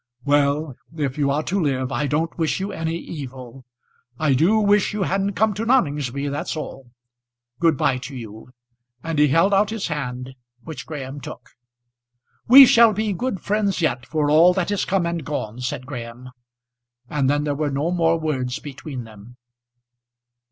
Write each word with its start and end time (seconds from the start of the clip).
"Well, 0.25 0.73
if 0.97 1.15
you 1.19 1.29
are 1.29 1.43
to 1.43 1.61
live, 1.61 1.91
I 1.91 2.07
don't 2.07 2.35
wish 2.35 2.59
you 2.59 2.71
any 2.71 2.95
evil. 2.95 3.65
I 4.17 4.33
do 4.33 4.57
wish 4.57 4.93
you 4.93 5.03
hadn't 5.03 5.33
come 5.33 5.53
to 5.53 5.63
Noningsby, 5.63 6.27
that's 6.31 6.57
all. 6.57 6.89
Good 7.59 7.77
bye 7.77 7.99
to 7.99 8.15
you." 8.15 8.49
And 9.03 9.19
he 9.19 9.27
held 9.27 9.53
out 9.53 9.69
his 9.69 9.89
hand, 9.89 10.33
which 10.63 10.87
Graham 10.87 11.21
took. 11.21 11.51
"We 12.47 12.65
shall 12.65 12.93
be 12.93 13.13
good 13.13 13.41
friends 13.41 13.79
yet, 13.79 14.07
for 14.07 14.31
all 14.31 14.55
that 14.55 14.71
is 14.71 14.85
come 14.85 15.05
and 15.05 15.23
gone," 15.23 15.59
said 15.61 15.85
Graham; 15.85 16.31
and 17.07 17.29
then 17.29 17.43
there 17.43 17.53
were 17.53 17.69
no 17.69 17.91
more 17.91 18.19
words 18.19 18.57
between 18.57 19.03
them. 19.03 19.37